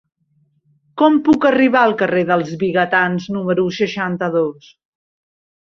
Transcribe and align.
Com 1.01 1.19
puc 1.27 1.45
arribar 1.49 1.83
al 1.89 1.93
carrer 1.99 2.23
dels 2.31 2.51
Vigatans 2.65 3.29
número 3.39 3.69
seixanta-dos? 3.83 4.75